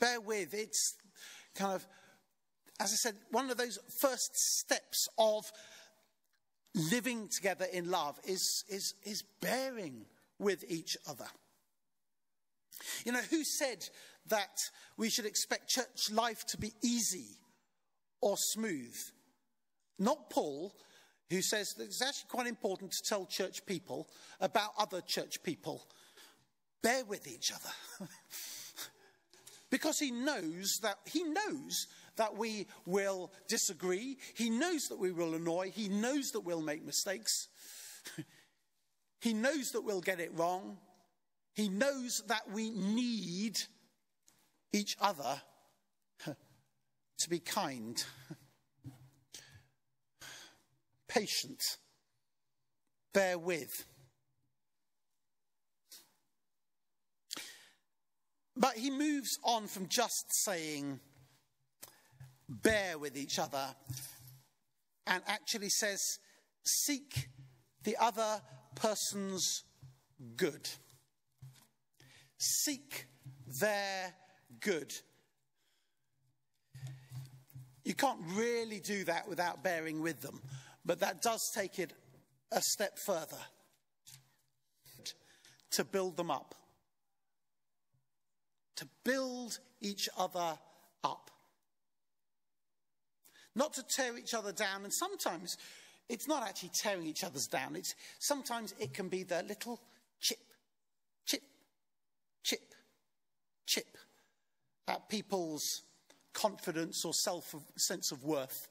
Bear 0.00 0.20
with. 0.20 0.54
It's 0.54 0.96
kind 1.54 1.74
of, 1.74 1.86
as 2.80 2.92
I 2.92 2.96
said, 2.96 3.14
one 3.30 3.50
of 3.50 3.56
those 3.56 3.78
first 4.00 4.34
steps 4.34 5.08
of 5.18 5.44
living 6.74 7.28
together 7.28 7.66
in 7.72 7.90
love 7.90 8.18
is, 8.24 8.64
is, 8.68 8.94
is 9.04 9.22
bearing 9.40 10.06
with 10.38 10.64
each 10.68 10.96
other. 11.08 11.26
You 13.04 13.12
know, 13.12 13.20
who 13.30 13.44
said 13.44 13.86
that 14.28 14.56
we 14.96 15.10
should 15.10 15.26
expect 15.26 15.68
church 15.68 16.10
life 16.10 16.46
to 16.46 16.58
be 16.58 16.72
easy 16.82 17.36
or 18.20 18.36
smooth? 18.36 18.96
Not 19.98 20.30
Paul, 20.30 20.74
who 21.28 21.42
says 21.42 21.74
that 21.76 21.84
it's 21.84 22.02
actually 22.02 22.28
quite 22.28 22.46
important 22.46 22.92
to 22.92 23.02
tell 23.08 23.26
church 23.26 23.66
people 23.66 24.08
about 24.40 24.70
other 24.78 25.00
church 25.00 25.42
people. 25.42 25.86
Bear 26.82 27.04
with 27.04 27.26
each 27.26 27.52
other. 27.52 28.08
because 29.70 29.98
he 29.98 30.10
knows 30.10 30.78
that 30.82 30.98
he 31.06 31.22
knows 31.22 31.86
that 32.16 32.36
we 32.36 32.66
will 32.84 33.32
disagree. 33.48 34.18
He 34.34 34.50
knows 34.50 34.88
that 34.88 34.98
we 34.98 35.12
will 35.12 35.34
annoy. 35.34 35.70
He 35.70 35.88
knows 35.88 36.32
that 36.32 36.40
we'll 36.40 36.60
make 36.60 36.84
mistakes. 36.84 37.48
he 39.20 39.32
knows 39.32 39.70
that 39.70 39.82
we'll 39.82 40.00
get 40.00 40.20
it 40.20 40.34
wrong. 40.34 40.76
He 41.54 41.68
knows 41.68 42.22
that 42.26 42.50
we 42.52 42.70
need 42.70 43.58
each 44.72 44.96
other 45.00 45.40
to 46.26 47.28
be 47.28 47.38
kind, 47.38 48.04
patient, 51.08 51.62
bear 53.12 53.38
with. 53.38 53.84
But 58.60 58.76
he 58.76 58.90
moves 58.90 59.38
on 59.42 59.66
from 59.68 59.88
just 59.88 60.26
saying, 60.44 61.00
bear 62.46 62.98
with 62.98 63.16
each 63.16 63.38
other, 63.38 63.74
and 65.06 65.22
actually 65.26 65.70
says, 65.70 66.18
seek 66.62 67.30
the 67.84 67.96
other 67.98 68.42
person's 68.74 69.64
good. 70.36 70.68
Seek 72.36 73.06
their 73.60 74.12
good. 74.60 74.92
You 77.82 77.94
can't 77.94 78.20
really 78.34 78.80
do 78.80 79.04
that 79.04 79.26
without 79.26 79.64
bearing 79.64 80.02
with 80.02 80.20
them, 80.20 80.42
but 80.84 81.00
that 81.00 81.22
does 81.22 81.50
take 81.54 81.78
it 81.78 81.94
a 82.52 82.60
step 82.60 82.98
further 82.98 83.40
to 85.70 85.82
build 85.82 86.18
them 86.18 86.30
up 86.30 86.54
to 88.80 88.88
build 89.04 89.58
each 89.82 90.08
other 90.16 90.58
up. 91.04 91.30
Not 93.54 93.74
to 93.74 93.82
tear 93.82 94.16
each 94.16 94.32
other 94.32 94.52
down, 94.52 94.84
and 94.84 94.92
sometimes 94.92 95.58
it's 96.08 96.26
not 96.26 96.42
actually 96.42 96.70
tearing 96.70 97.06
each 97.06 97.22
other's 97.22 97.46
down. 97.46 97.76
It's 97.76 97.94
sometimes 98.18 98.74
it 98.80 98.94
can 98.94 99.08
be 99.08 99.22
the 99.22 99.42
little 99.42 99.78
chip, 100.18 100.38
chip, 101.26 101.42
chip, 102.42 102.74
chip 103.66 103.98
at 104.88 105.10
people's 105.10 105.82
confidence 106.32 107.04
or 107.04 107.12
self 107.12 107.54
sense 107.76 108.12
of 108.12 108.24
worth. 108.24 108.66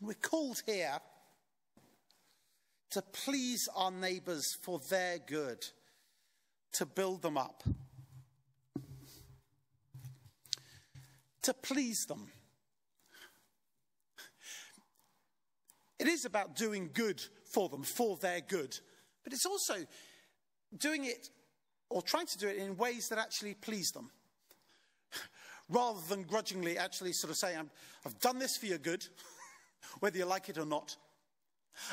We're 0.00 0.14
called 0.14 0.62
here 0.64 1.00
to 2.90 3.02
please 3.02 3.68
our 3.74 3.90
neighbours 3.90 4.56
for 4.62 4.80
their 4.88 5.18
good, 5.18 5.66
to 6.72 6.86
build 6.86 7.22
them 7.22 7.36
up, 7.36 7.62
to 11.42 11.54
please 11.54 12.04
them. 12.06 12.28
It 15.98 16.06
is 16.06 16.24
about 16.24 16.54
doing 16.54 16.90
good 16.92 17.22
for 17.44 17.68
them, 17.68 17.82
for 17.82 18.16
their 18.16 18.40
good, 18.40 18.78
but 19.24 19.32
it's 19.32 19.46
also 19.46 19.74
doing 20.76 21.04
it 21.04 21.28
or 21.90 22.02
trying 22.02 22.26
to 22.26 22.38
do 22.38 22.48
it 22.48 22.56
in 22.56 22.76
ways 22.76 23.08
that 23.08 23.18
actually 23.18 23.54
please 23.54 23.90
them. 23.90 24.10
Rather 25.70 26.00
than 26.08 26.22
grudgingly 26.22 26.78
actually 26.78 27.12
sort 27.12 27.30
of 27.30 27.36
saying, 27.36 27.70
I've 28.06 28.18
done 28.20 28.38
this 28.38 28.56
for 28.56 28.66
your 28.66 28.78
good, 28.78 29.06
whether 30.00 30.16
you 30.16 30.24
like 30.24 30.48
it 30.48 30.58
or 30.58 30.66
not. 30.66 30.96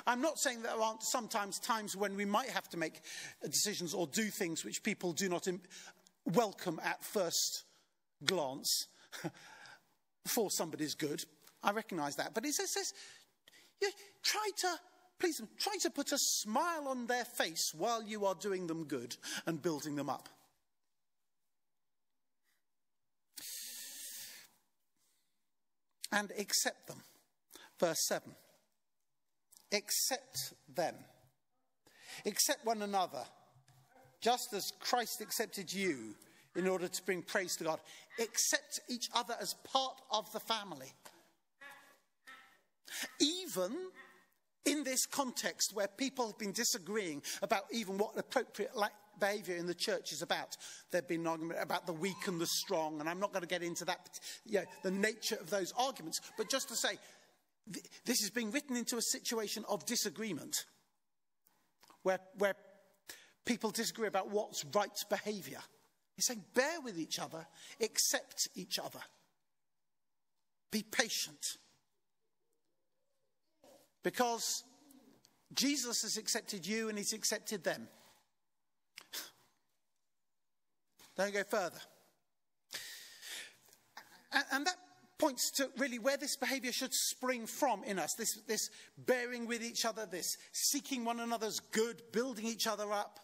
I'm 0.08 0.22
not 0.22 0.39
saying 0.39 0.62
there 0.62 0.80
aren't 0.80 1.04
sometimes 1.04 1.60
times 1.60 1.96
when 1.96 2.15
we 2.15 2.25
might 2.25 2.50
have 2.50 2.70
to 2.70 2.77
make 2.77 3.01
decisions 3.44 3.94
or 3.94 4.08
do 4.08 4.25
things 4.25 4.63
which 4.65 4.84
people 4.84 5.13
do 5.13 5.30
not 5.30 5.48
welcome 6.25 6.80
at 6.84 7.04
first 7.04 7.65
glance 8.24 8.88
for 10.27 10.50
somebody's 10.50 10.96
good. 10.96 11.24
I 11.63 11.72
recognize 11.72 12.15
that. 12.15 12.34
But 12.34 12.46
it 12.46 12.54
says, 12.54 12.72
says 12.74 12.94
you 13.82 13.89
try 14.24 14.50
to 14.62 14.68
please 15.20 15.38
them, 15.38 15.50
try 15.60 15.74
to 15.82 15.89
put 15.89 16.12
a 16.12 16.18
smile 16.18 16.88
on 16.88 17.08
their 17.08 17.25
face 17.25 17.72
while 17.74 18.04
you 18.04 18.25
are 18.25 18.36
doing 18.36 18.68
them 18.68 18.86
good 18.86 19.15
and 19.46 19.62
building 19.62 19.96
them 19.96 20.10
up. 20.10 20.30
And 26.12 26.32
accept 26.38 26.88
them. 26.88 27.01
Verse 27.80 28.08
7 28.08 28.36
accept 29.75 30.53
them. 30.75 30.96
Accept 32.25 32.65
one 32.65 32.82
another, 32.82 33.24
just 34.22 34.53
as 34.53 34.72
Christ 34.79 35.22
accepted 35.22 35.72
you 35.72 36.15
in 36.55 36.67
order 36.67 36.88
to 36.88 37.03
bring 37.03 37.22
praise 37.22 37.55
to 37.58 37.65
God. 37.65 37.79
Accept 38.20 38.79
each 38.89 39.10
other 39.13 39.36
as 39.41 39.53
part 39.65 40.00
of 40.12 40.32
the 40.32 40.39
family. 40.39 40.91
Even 43.20 43.75
in 44.65 44.84
this 44.84 45.05
context 45.05 45.72
where 45.75 45.88
people 45.88 46.27
have 46.27 46.38
been 46.38 46.53
disagreeing 46.53 47.22
about 47.41 47.63
even 47.72 47.98
what 47.98 48.17
appropriate 48.17 48.72
behavior 49.20 49.55
in 49.55 49.67
the 49.67 49.74
church 49.74 50.12
is 50.12 50.22
about. 50.22 50.58
There've 50.91 51.08
been 51.08 51.25
argument 51.27 51.60
about 51.62 51.86
the 51.86 51.94
weak 51.94 52.27
and 52.27 52.39
the 52.39 52.48
strong, 52.48 53.00
and 53.00 53.10
I'm 53.10 53.20
not 53.20 53.32
going 53.32 53.41
to 53.41 53.48
get 53.48 53.63
into 53.63 53.86
that, 53.86 54.20
you 54.46 54.60
know, 54.60 54.65
the 54.84 54.91
nature 54.91 55.38
of 55.39 55.50
those 55.50 55.74
arguments, 55.77 56.20
but 56.38 56.50
just 56.50 56.67
to 56.70 56.75
say 56.75 56.98
this 58.05 58.22
is 58.22 58.29
being 58.29 58.51
written 58.51 58.75
into 58.75 58.98
a 58.98 59.01
situation 59.01 59.63
of 59.67 59.86
disagreement 59.86 60.65
where, 62.03 62.19
where 62.38 62.55
people 63.45 63.72
disagree 63.72 64.07
about 64.07 64.29
what's 64.29 64.63
right 64.74 65.03
behavior. 65.10 65.60
He's 66.15 66.25
saying, 66.25 66.43
bear 66.53 66.79
with 66.81 67.00
each 67.00 67.19
other, 67.19 67.45
accept 67.81 68.48
each 68.55 68.79
other, 68.79 69.00
be 70.72 70.84
patient. 70.84 71.57
Because 74.03 74.63
Jesus 75.53 76.03
has 76.03 76.17
accepted 76.17 76.65
you 76.65 76.89
and 76.89 76.98
he's 76.98 77.13
accepted 77.13 77.63
them. 77.63 77.88
Don't 81.17 81.34
go 81.34 81.43
further. 81.43 81.79
and, 84.51 84.65
that 84.65 84.77
points 85.17 85.51
to 85.51 85.69
really 85.77 86.00
where 86.00 86.17
this 86.17 86.36
behavior 86.36 86.72
should 86.72 86.93
spring 86.93 87.45
from 87.45 87.84
in 87.84 88.00
us 88.00 88.13
this, 88.15 88.41
this 88.48 88.69
bearing 88.98 89.48
with 89.48 89.63
each 89.63 89.86
other, 89.86 90.05
this 90.05 90.38
seeking 90.51 91.05
one 91.05 91.19
another's 91.19 91.60
good, 91.60 92.01
building 92.12 92.45
each 92.45 92.67
other 92.67 92.91
up, 92.91 93.19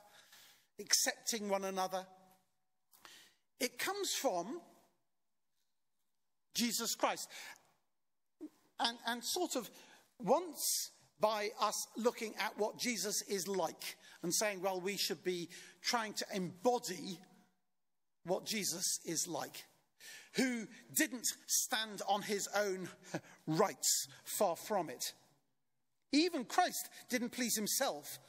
accepting 0.79 1.49
one 1.49 1.65
another. 1.65 2.05
It 3.59 3.77
comes 3.77 4.13
from 4.13 4.59
Jesus 6.55 6.95
Christ. 6.95 7.29
And, 8.79 8.97
and 9.05 9.23
sort 9.23 9.55
of 9.55 9.69
once 10.17 10.91
by 11.19 11.49
us 11.61 11.87
looking 11.97 12.33
at 12.39 12.57
what 12.57 12.79
Jesus 12.79 13.21
is 13.23 13.47
like 13.47 13.95
and 14.23 14.33
saying, 14.33 14.61
well, 14.61 14.81
we 14.81 14.97
should 14.97 15.23
be 15.23 15.49
trying 15.83 16.13
to 16.13 16.25
embody 16.33 17.19
what 18.23 18.45
Jesus 18.45 18.99
is 19.05 19.27
like, 19.27 19.63
who 20.33 20.67
didn't 20.95 21.27
stand 21.47 22.01
on 22.07 22.21
his 22.21 22.47
own 22.55 22.89
rights, 23.47 24.07
far 24.23 24.55
from 24.55 24.89
it. 24.89 25.13
Even 26.11 26.45
Christ 26.45 26.89
didn't 27.09 27.31
please 27.31 27.55
himself. 27.55 28.19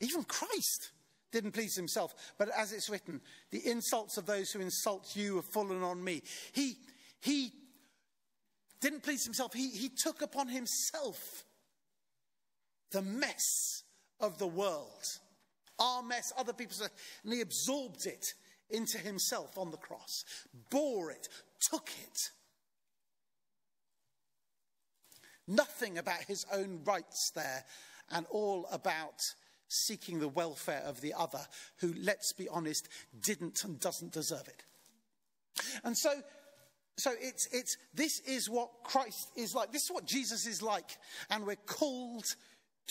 Even 0.00 0.24
Christ 0.24 0.90
didn't 1.32 1.52
please 1.52 1.76
himself. 1.76 2.14
But 2.38 2.48
as 2.56 2.72
it's 2.72 2.90
written, 2.90 3.20
the 3.50 3.66
insults 3.68 4.16
of 4.16 4.26
those 4.26 4.50
who 4.50 4.60
insult 4.60 5.16
you 5.16 5.36
have 5.36 5.44
fallen 5.44 5.82
on 5.82 6.02
me. 6.02 6.22
He, 6.52 6.76
he 7.20 7.52
didn't 8.80 9.02
please 9.02 9.24
himself. 9.24 9.52
He, 9.52 9.70
he 9.70 9.88
took 9.88 10.22
upon 10.22 10.48
himself 10.48 11.44
the 12.92 13.02
mess 13.02 13.82
of 14.20 14.38
the 14.38 14.46
world, 14.46 15.04
our 15.78 16.02
mess, 16.02 16.32
other 16.38 16.52
people's 16.52 16.80
and 16.80 17.32
he 17.32 17.40
absorbed 17.40 18.06
it 18.06 18.34
into 18.70 18.98
himself 18.98 19.56
on 19.58 19.70
the 19.70 19.76
cross, 19.76 20.24
bore 20.70 21.10
it, 21.10 21.28
took 21.70 21.90
it. 22.02 22.30
Nothing 25.48 25.98
about 25.98 26.22
his 26.22 26.44
own 26.52 26.80
rights 26.84 27.30
there, 27.34 27.64
and 28.10 28.26
all 28.30 28.66
about 28.70 29.22
seeking 29.68 30.20
the 30.20 30.28
welfare 30.28 30.82
of 30.86 31.00
the 31.00 31.14
other, 31.14 31.40
who, 31.78 31.92
let's 32.02 32.32
be 32.32 32.48
honest, 32.48 32.88
didn't 33.24 33.64
and 33.64 33.80
doesn't 33.80 34.12
deserve 34.12 34.46
it. 34.46 34.62
And 35.84 35.96
so, 35.96 36.10
so 36.96 37.12
it's, 37.20 37.48
it's, 37.52 37.76
this 37.94 38.20
is 38.20 38.48
what 38.48 38.70
Christ 38.84 39.30
is 39.36 39.54
like. 39.54 39.72
This 39.72 39.84
is 39.84 39.90
what 39.90 40.06
Jesus 40.06 40.46
is 40.46 40.62
like. 40.62 40.98
And 41.30 41.46
we're 41.46 41.56
called 41.56 42.24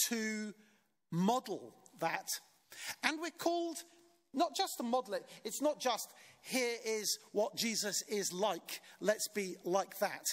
to 0.09 0.53
model 1.11 1.73
that. 1.99 2.27
And 3.03 3.19
we're 3.21 3.29
called 3.31 3.77
not 4.35 4.55
just 4.55 4.77
to 4.77 4.83
model 4.83 5.13
it, 5.15 5.25
it's 5.43 5.61
not 5.61 5.79
just 5.79 6.11
here 6.41 6.75
is 6.85 7.17
what 7.31 7.55
Jesus 7.55 8.03
is 8.03 8.31
like, 8.31 8.81
let's 8.99 9.27
be 9.29 9.55
like 9.63 9.97
that. 9.99 10.25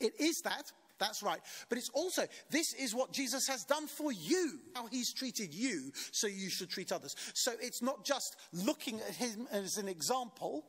It 0.00 0.12
is 0.18 0.40
that, 0.44 0.64
that's 0.98 1.22
right. 1.22 1.40
But 1.68 1.78
it's 1.78 1.90
also, 1.90 2.22
this 2.50 2.72
is 2.74 2.94
what 2.94 3.12
Jesus 3.12 3.46
has 3.48 3.64
done 3.64 3.86
for 3.86 4.12
you, 4.12 4.58
how 4.74 4.86
he's 4.86 5.12
treated 5.12 5.52
you, 5.54 5.92
so 6.12 6.26
you 6.26 6.50
should 6.50 6.70
treat 6.70 6.92
others. 6.92 7.14
So 7.34 7.52
it's 7.60 7.82
not 7.82 8.04
just 8.04 8.36
looking 8.52 9.00
at 9.00 9.14
him 9.14 9.46
as 9.52 9.76
an 9.76 9.88
example, 9.88 10.64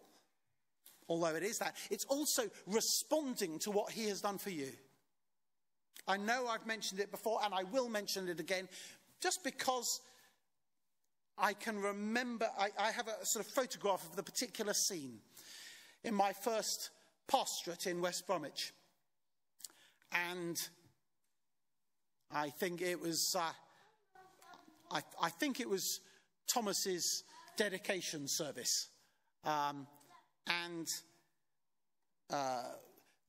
although 1.08 1.36
it 1.36 1.44
is 1.44 1.60
that, 1.60 1.76
it's 1.90 2.06
also 2.06 2.44
responding 2.68 3.60
to 3.60 3.72
what 3.72 3.92
he 3.92 4.08
has 4.08 4.22
done 4.22 4.38
for 4.38 4.50
you. 4.50 4.72
I 6.08 6.18
know 6.18 6.48
I've 6.48 6.68
mentioned 6.68 7.00
it 7.00 7.12
before, 7.12 7.40
and 7.44 7.54
I 7.54 7.64
will 7.64 7.90
mention 7.90 8.28
it 8.28 8.40
again, 8.40 8.68
just 9.22 9.40
because 9.44 10.02
I 11.38 11.54
can 11.54 11.80
remember, 11.82 12.50
I, 12.58 12.70
I 12.80 12.92
have 12.92 13.08
a 13.08 13.26
sort 13.26 13.46
of 13.46 13.52
photograph 13.52 14.06
of 14.10 14.16
the 14.16 14.24
particular 14.24 14.74
scene 14.74 15.20
in 16.04 16.14
my 16.14 16.32
first 16.32 16.92
pastorate 17.28 17.88
in 17.88 18.02
West 18.02 18.26
Bromwich. 18.26 18.74
And 20.12 20.58
I 22.32 22.50
think 22.50 22.82
it 22.82 23.00
was, 23.00 23.36
uh, 23.38 23.52
I, 24.92 25.02
I, 25.22 25.30
think 25.30 25.60
it 25.60 25.70
was 25.70 26.00
Thomas's 26.48 27.24
dedication 27.58 28.28
service. 28.28 28.90
Um, 29.44 29.88
and 30.48 30.88
uh, 32.32 32.64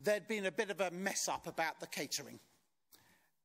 there'd 0.01 0.29
been 0.29 0.47
a 0.47 0.53
bit 0.53 0.71
of 0.71 0.81
a 0.81 0.93
mess 0.93 1.29
up 1.29 1.49
about 1.49 1.81
the 1.81 1.87
catering. 1.89 2.39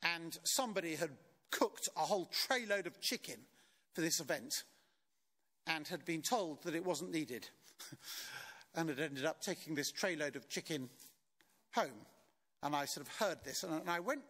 And 0.03 0.37
somebody 0.43 0.95
had 0.95 1.09
cooked 1.49 1.89
a 1.97 2.01
whole 2.01 2.25
tray 2.25 2.65
load 2.67 2.85
of 2.85 3.01
chicken 3.01 3.37
for 3.93 4.01
this 4.01 4.19
event 4.19 4.63
and 5.67 5.87
had 5.87 6.05
been 6.05 6.21
told 6.21 6.63
that 6.63 6.75
it 6.75 6.85
wasn't 6.85 7.11
needed 7.11 7.47
and 8.75 8.89
had 8.89 8.99
ended 8.99 9.25
up 9.25 9.41
taking 9.41 9.75
this 9.75 9.91
tray 9.91 10.15
load 10.15 10.35
of 10.35 10.49
chicken 10.49 10.89
home. 11.73 12.05
And 12.63 12.75
I 12.75 12.85
sort 12.85 13.05
of 13.05 13.13
heard 13.15 13.43
this 13.43 13.63
and 13.63 13.89
I 13.89 13.99
went, 13.99 14.21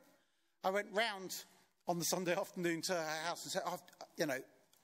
I 0.63 0.69
went 0.69 0.88
round 0.91 1.36
on 1.88 2.00
the 2.00 2.06
Sunday 2.06 2.34
afternoon 2.38 2.82
to 2.84 2.93
her 2.93 3.26
house 3.26 3.43
and 3.43 3.52
said, 3.52 3.63
oh, 3.65 3.78
you 4.17 4.26
know, 4.26 4.39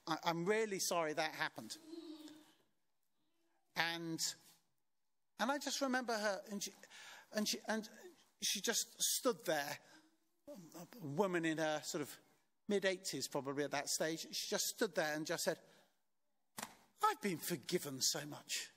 I, 0.08 0.18
I'm 0.24 0.46
really 0.46 0.80
sorry 0.80 1.13
that 1.13 1.32
happened. 1.36 1.78
And, 3.76 4.24
and 5.40 5.52
I 5.52 5.58
just 5.58 5.82
remember 5.82 6.13
her 6.13 6.42
and 6.52 6.62
she, 6.63 6.72
and 7.34 7.48
she, 7.48 7.60
and 7.68 7.88
she 8.42 8.62
just 8.62 9.02
stood 9.02 9.38
there, 9.46 9.78
a 10.48 11.08
woman 11.08 11.46
in 11.46 11.58
her 11.58 11.82
sort 11.84 12.02
of 12.02 12.10
mid 12.67 12.84
80s 12.84 13.30
probably 13.32 13.63
at 13.63 13.71
that 13.71 13.89
stage. 13.89 14.27
She 14.32 14.49
just 14.49 14.67
stood 14.67 14.95
there 14.95 15.13
and 15.15 15.25
just 15.25 15.43
said, 15.43 15.58
I've 17.03 17.21
been 17.21 17.38
forgiven 17.38 18.01
so 18.01 18.19
much. 18.30 18.69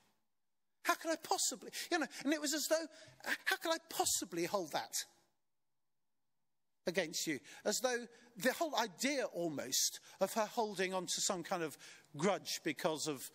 How 0.83 0.95
could 0.95 1.11
I 1.11 1.15
possibly? 1.23 1.69
You 1.91 1.99
know, 1.99 2.07
and 2.23 2.33
it 2.33 2.41
was 2.41 2.53
as 2.53 2.67
though, 2.67 2.85
how 3.45 3.55
could 3.57 3.71
I 3.71 3.77
possibly 3.89 4.45
hold 4.45 4.71
that 4.71 4.95
against 6.87 7.27
you? 7.27 7.39
As 7.65 7.79
though 7.79 8.05
the 8.37 8.53
whole 8.53 8.75
idea 8.77 9.25
almost 9.25 9.99
of 10.19 10.33
her 10.33 10.45
holding 10.45 10.93
on 10.93 11.05
to 11.05 11.21
some 11.21 11.43
kind 11.43 11.63
of 11.63 11.77
grudge 12.17 12.61
because 12.63 13.07
of 13.07 13.29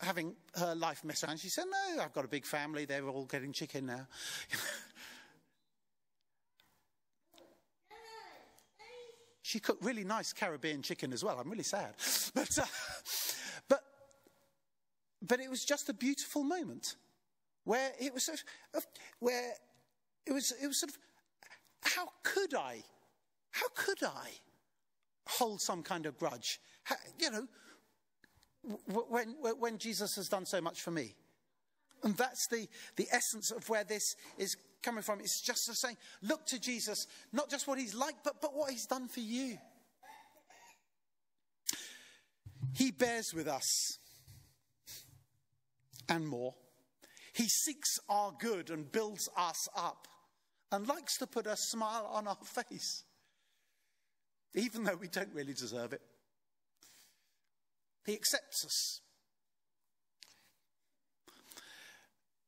having 0.00 0.34
her 0.56 0.74
life 0.74 1.04
messed 1.04 1.24
around. 1.24 1.38
She 1.38 1.48
said, 1.48 1.64
No, 1.70 2.02
I've 2.02 2.12
got 2.12 2.24
a 2.24 2.28
big 2.28 2.44
family. 2.44 2.84
They're 2.84 3.08
all 3.08 3.26
getting 3.26 3.52
chicken 3.52 3.86
now. 3.86 4.06
She 9.44 9.60
cooked 9.60 9.84
really 9.84 10.04
nice 10.04 10.32
Caribbean 10.32 10.80
chicken 10.80 11.12
as 11.12 11.22
well. 11.22 11.38
I'm 11.38 11.50
really 11.50 11.64
sad. 11.64 11.94
But, 12.34 12.48
uh, 12.58 12.64
but, 13.68 13.80
but 15.20 15.38
it 15.38 15.50
was 15.50 15.66
just 15.66 15.90
a 15.90 15.92
beautiful 15.92 16.42
moment 16.42 16.96
where 17.64 17.92
it 18.00 18.14
was 18.14 18.24
sort 18.24 18.42
of, 18.74 18.86
where 19.18 19.52
it 20.26 20.32
was, 20.32 20.50
it 20.62 20.66
was 20.66 20.80
sort 20.80 20.92
of, 20.92 20.98
how 21.82 22.08
could 22.22 22.54
I, 22.54 22.84
how 23.50 23.66
could 23.74 24.02
I 24.02 24.30
hold 25.28 25.60
some 25.60 25.82
kind 25.82 26.06
of 26.06 26.18
grudge? 26.18 26.58
How, 26.84 26.96
you 27.18 27.30
know, 27.30 27.46
when, 28.86 29.34
when 29.58 29.76
Jesus 29.76 30.16
has 30.16 30.30
done 30.30 30.46
so 30.46 30.62
much 30.62 30.80
for 30.80 30.90
me. 30.90 31.14
And 32.02 32.16
that's 32.16 32.46
the, 32.48 32.66
the 32.96 33.08
essence 33.12 33.50
of 33.50 33.68
where 33.68 33.84
this 33.84 34.16
is 34.38 34.56
coming 34.84 35.02
from. 35.02 35.20
It's 35.20 35.40
just 35.40 35.66
the 35.66 35.74
saying, 35.74 35.96
look 36.22 36.46
to 36.46 36.60
Jesus, 36.60 37.06
not 37.32 37.50
just 37.50 37.66
what 37.66 37.78
he's 37.78 37.94
like, 37.94 38.16
but, 38.22 38.40
but 38.40 38.54
what 38.54 38.70
he's 38.70 38.86
done 38.86 39.08
for 39.08 39.20
you. 39.20 39.56
He 42.74 42.90
bears 42.90 43.32
with 43.34 43.48
us 43.48 43.98
and 46.08 46.26
more. 46.26 46.54
He 47.32 47.48
seeks 47.48 47.98
our 48.08 48.32
good 48.38 48.70
and 48.70 48.90
builds 48.90 49.28
us 49.36 49.68
up 49.76 50.06
and 50.70 50.86
likes 50.86 51.16
to 51.18 51.26
put 51.26 51.46
a 51.46 51.56
smile 51.56 52.08
on 52.12 52.28
our 52.28 52.36
face, 52.44 53.04
even 54.54 54.84
though 54.84 54.96
we 54.96 55.08
don't 55.08 55.32
really 55.32 55.54
deserve 55.54 55.92
it. 55.92 56.00
He 58.06 58.14
accepts 58.14 58.64
us. 58.64 59.00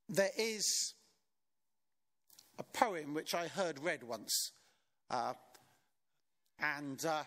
There 0.09 0.31
is 0.39 0.95
a 2.59 2.63
poem 2.63 3.15
which 3.15 3.35
I 3.35 3.49
heard 3.49 3.83
read 3.83 4.03
once. 4.03 4.53
Uh, 5.11 5.35
and 6.61 7.05
uh, 7.05 7.23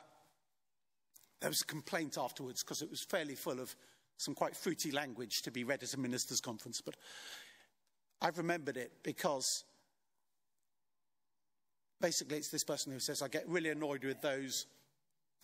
there 1.39 1.49
was 1.49 1.61
a 1.61 1.65
complaint 1.65 2.17
afterwards 2.17 2.63
because 2.63 2.81
it 2.81 2.89
was 2.89 3.01
fairly 3.01 3.35
full 3.35 3.59
of 3.59 3.75
some 4.17 4.35
quite 4.35 4.55
fruity 4.55 4.91
language 4.91 5.41
to 5.43 5.51
be 5.51 5.63
read 5.63 5.83
at 5.83 5.93
a 5.93 5.99
minister's 5.99 6.41
conference. 6.41 6.81
But 6.81 6.95
I've 8.21 8.37
remembered 8.37 8.75
it 8.75 8.91
because 9.03 9.63
basically 12.01 12.37
it's 12.37 12.49
this 12.49 12.63
person 12.63 12.91
who 12.91 12.99
says, 12.99 13.21
I 13.21 13.27
get 13.27 13.47
really 13.47 13.69
annoyed 13.69 14.03
with 14.03 14.21
those 14.21 14.65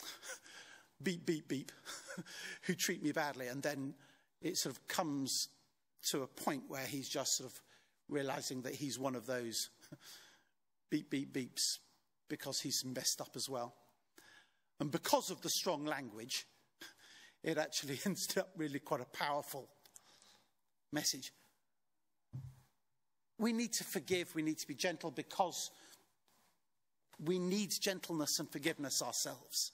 beep, 1.03 1.25
beep, 1.25 1.47
beep 1.47 1.71
who 2.63 2.73
treat 2.73 3.01
me 3.01 3.11
badly. 3.11 3.47
And 3.47 3.63
then 3.63 3.93
it 4.41 4.57
sort 4.57 4.75
of 4.75 4.87
comes 4.87 5.49
to 6.09 6.23
a 6.23 6.27
point 6.27 6.63
where 6.67 6.85
he's 6.85 7.07
just 7.07 7.37
sort 7.37 7.49
of 7.49 7.61
realizing 8.09 8.61
that 8.63 8.75
he's 8.75 8.99
one 8.99 9.15
of 9.15 9.25
those 9.25 9.69
beep, 10.89 11.09
beep, 11.09 11.33
beeps 11.33 11.79
because 12.27 12.61
he's 12.61 12.83
messed 12.85 13.21
up 13.21 13.31
as 13.35 13.49
well. 13.49 13.73
And 14.79 14.91
because 14.91 15.29
of 15.29 15.41
the 15.41 15.49
strong 15.49 15.85
language, 15.85 16.45
it 17.43 17.57
actually 17.57 17.99
ends 18.05 18.35
up 18.37 18.49
really 18.57 18.79
quite 18.79 19.01
a 19.01 19.17
powerful 19.17 19.69
message. 20.91 21.31
we 23.37 23.51
need 23.51 23.73
to 23.73 23.83
forgive, 23.83 24.33
we 24.33 24.41
need 24.41 24.57
to 24.57 24.67
be 24.67 24.75
gentle 24.75 25.11
because 25.11 25.71
we 27.23 27.39
need 27.39 27.71
gentleness 27.79 28.39
and 28.39 28.49
forgiveness 28.51 29.01
ourselves. 29.01 29.71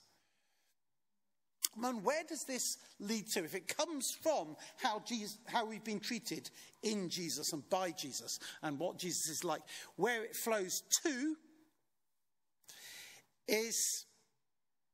And 1.82 2.04
where 2.04 2.22
does 2.28 2.44
this 2.44 2.76
lead 3.00 3.28
to? 3.30 3.44
If 3.44 3.54
it 3.54 3.76
comes 3.76 4.16
from 4.22 4.56
how, 4.82 5.02
Jesus, 5.06 5.38
how 5.46 5.64
we've 5.64 5.84
been 5.84 6.00
treated 6.00 6.50
in 6.82 7.08
Jesus 7.08 7.52
and 7.52 7.68
by 7.70 7.92
Jesus 7.92 8.38
and 8.62 8.78
what 8.78 8.98
Jesus 8.98 9.28
is 9.28 9.44
like, 9.44 9.62
where 9.96 10.24
it 10.24 10.36
flows 10.36 10.82
to 11.04 11.36
is, 13.48 14.04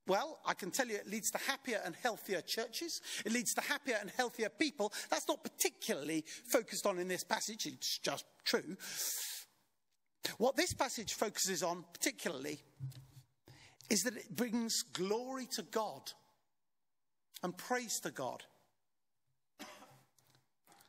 well, 0.07 0.39
I 0.47 0.55
can 0.55 0.71
tell 0.71 0.87
you 0.87 0.97
it 0.97 1.09
leads 1.09 1.31
to 1.33 1.39
happier 1.39 1.81
and 1.85 1.97
healthier 1.97 2.41
churches. 2.41 3.01
It 3.27 3.33
leads 3.33 3.55
to 3.55 3.61
happier 3.61 3.99
and 4.01 4.11
healthier 4.17 4.49
people. 4.49 4.93
That's 5.11 5.29
not 5.29 5.43
particularly 5.43 6.25
focused 6.47 6.87
on 6.87 6.99
in 6.99 7.09
this 7.09 7.25
passage, 7.25 7.67
it's 7.67 7.99
just 7.99 8.25
true. 8.45 8.77
What 10.37 10.57
this 10.57 10.75
passage 10.75 11.15
focuses 11.15 11.63
on 11.63 11.85
particularly 11.93 12.61
is 13.91 14.03
that 14.03 14.17
it 14.17 14.37
brings 14.37 14.83
glory 14.83 15.47
to 15.53 15.63
God 15.63 16.13
and 17.43 17.57
praise 17.57 18.01
to 18.01 18.11
God. 18.11 18.43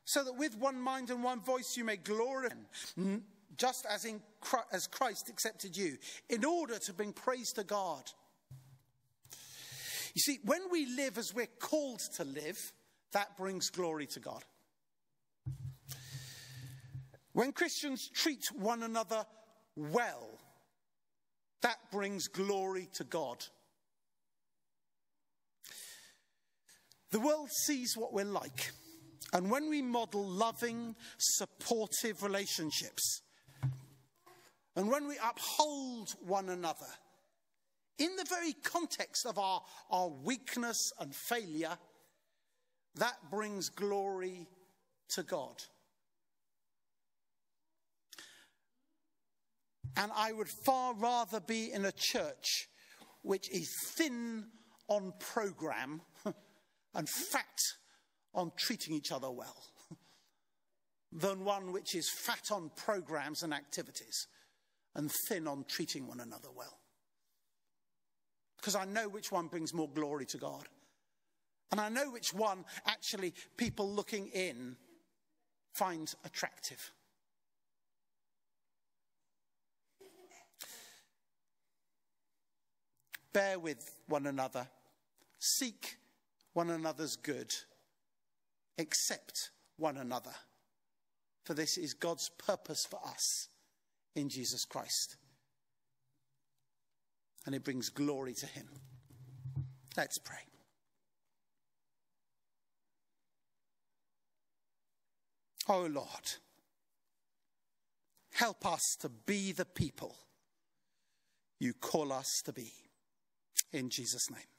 So 0.06 0.24
that 0.24 0.34
with 0.34 0.58
one 0.58 0.82
mind 0.82 1.12
and 1.12 1.24
one 1.24 1.40
voice 1.40 1.78
you 1.78 1.84
may 1.84 1.98
glorify 1.98 2.56
Him, 2.96 3.24
just 3.58 3.86
as, 3.86 4.06
in, 4.06 4.22
as 4.72 4.88
Christ 4.88 5.30
accepted 5.30 5.78
you, 5.78 5.98
in 6.30 6.44
order 6.44 6.80
to 6.80 6.94
bring 6.94 7.14
praise 7.14 7.52
to 7.54 7.64
God. 7.64 8.10
You 10.16 10.22
see, 10.22 10.40
when 10.44 10.62
we 10.72 10.88
live 10.88 11.18
as 11.18 11.34
we're 11.34 11.46
called 11.60 12.00
to 12.16 12.24
live, 12.24 12.74
that 13.12 13.38
brings 13.38 13.70
glory 13.70 14.08
to 14.08 14.20
God. 14.20 14.44
When 17.34 17.52
Christians 17.52 18.10
treat 18.10 18.48
one 18.52 18.84
another 18.84 19.26
well, 19.76 20.28
that 21.62 21.78
brings 21.92 22.28
glory 22.28 22.90
to 22.94 23.04
God. 23.04 23.46
The 27.12 27.20
world 27.20 27.50
sees 27.52 27.96
what 27.98 28.14
we're 28.14 28.26
like. 28.26 28.72
And 29.34 29.50
when 29.50 29.70
we 29.70 29.82
model 29.82 30.28
loving, 30.28 30.96
supportive 31.18 32.24
relationships, 32.24 33.22
and 34.76 34.90
when 34.90 35.08
we 35.08 35.16
uphold 35.24 36.16
one 36.22 36.50
another, 36.50 36.88
in 37.98 38.16
the 38.16 38.26
very 38.30 38.54
context 38.54 39.26
of 39.26 39.38
our, 39.38 39.62
our 39.92 40.08
weakness 40.08 40.92
and 41.00 41.14
failure, 41.14 41.78
that 42.96 43.18
brings 43.30 43.70
glory 43.70 44.48
to 45.10 45.24
God. 45.24 45.62
And 49.98 50.12
I 50.16 50.32
would 50.32 50.48
far 50.66 50.94
rather 50.94 51.42
be 51.42 51.72
in 51.74 51.86
a 51.86 51.92
church 51.92 52.70
which 53.22 53.50
is 53.50 53.70
thin 53.96 54.46
on 54.88 55.14
program 55.20 56.02
and 56.94 57.08
fat 57.08 57.60
on 58.34 58.52
treating 58.58 58.94
each 58.94 59.12
other 59.12 59.30
well 59.30 59.64
than 61.12 61.44
one 61.44 61.72
which 61.72 61.96
is 61.96 62.10
fat 62.10 62.52
on 62.52 62.72
programs 62.76 63.44
and 63.44 63.54
activities 63.54 64.28
and 64.96 65.12
thin 65.28 65.48
on 65.48 65.66
treating 65.68 66.08
one 66.08 66.20
another 66.20 66.50
well. 66.56 66.80
Because 68.58 68.76
I 68.76 68.86
know 68.86 69.08
which 69.08 69.32
one 69.32 69.48
brings 69.48 69.74
more 69.74 69.90
glory 69.90 70.26
to 70.28 70.38
God. 70.38 70.68
And 71.72 71.80
I 71.80 71.90
know 71.90 72.10
which 72.10 72.34
one 72.34 72.66
actually 72.86 73.34
people 73.56 73.90
looking 73.90 74.28
in 74.28 74.76
find 75.74 76.14
attractive. 76.26 76.92
Bear 83.32 83.60
with 83.60 84.02
one 84.08 84.26
another. 84.26 84.68
Seek 85.38 85.98
one 86.54 86.70
another's 86.70 87.16
good. 87.16 87.54
Accept 88.78 89.52
one 89.78 89.98
another. 89.98 90.34
For 91.46 91.54
this 91.54 91.78
is 91.78 91.94
God's 91.94 92.30
purpose 92.30 92.86
for 92.86 93.00
us 93.06 93.48
in 94.16 94.30
Jesus 94.30 94.66
Christ. 94.66 95.16
And 97.46 97.56
it 97.56 97.64
brings 97.64 97.90
glory 97.90 98.34
to 98.34 98.46
Him. 98.46 98.68
Let's 99.98 100.18
pray. 100.18 100.38
Oh 105.68 105.86
Lord, 105.86 106.08
help 108.34 108.66
us 108.66 108.96
to 109.02 109.10
be 109.10 109.52
the 109.52 109.66
people 109.66 110.16
you 111.60 111.74
call 111.74 112.12
us 112.12 112.42
to 112.46 112.54
be. 112.54 112.72
In 113.72 113.90
Jesus' 113.90 114.32
name. 114.32 114.59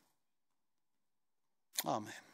Amen. 1.87 2.30